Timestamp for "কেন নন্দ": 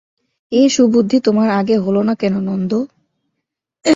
2.13-2.71